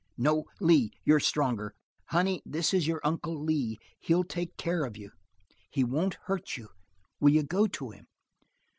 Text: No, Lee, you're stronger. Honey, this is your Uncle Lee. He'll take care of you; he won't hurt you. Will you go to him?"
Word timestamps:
No, 0.17 0.45
Lee, 0.59 0.89
you're 1.05 1.19
stronger. 1.19 1.75
Honey, 2.05 2.41
this 2.43 2.73
is 2.73 2.87
your 2.87 2.99
Uncle 3.03 3.35
Lee. 3.39 3.77
He'll 3.99 4.23
take 4.23 4.57
care 4.57 4.83
of 4.83 4.97
you; 4.97 5.11
he 5.69 5.83
won't 5.83 6.17
hurt 6.25 6.57
you. 6.57 6.69
Will 7.19 7.29
you 7.33 7.43
go 7.43 7.67
to 7.67 7.91
him?" 7.91 8.07